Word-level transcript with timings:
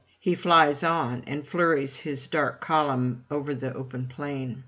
He 0.19 0.33
flies 0.33 0.81
on, 0.81 1.23
and 1.27 1.45
hurries 1.45 1.97
his 1.97 2.25
dark 2.25 2.59
column 2.59 3.23
over 3.29 3.53
the 3.53 3.71
open 3.75 4.07
plain. 4.07 4.59